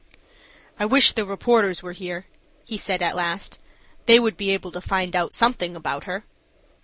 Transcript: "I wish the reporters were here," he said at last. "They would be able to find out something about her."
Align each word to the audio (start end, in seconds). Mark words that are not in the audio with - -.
"I 0.79 0.85
wish 0.87 1.11
the 1.13 1.25
reporters 1.25 1.83
were 1.83 1.91
here," 1.91 2.25
he 2.65 2.75
said 2.75 3.03
at 3.03 3.15
last. 3.15 3.59
"They 4.07 4.19
would 4.19 4.35
be 4.35 4.49
able 4.49 4.71
to 4.71 4.81
find 4.81 5.15
out 5.15 5.31
something 5.35 5.75
about 5.75 6.05
her." 6.05 6.23